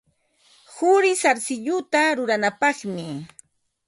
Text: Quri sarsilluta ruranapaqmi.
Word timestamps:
Quri 0.75 1.11
sarsilluta 1.21 2.01
ruranapaqmi. 2.17 3.07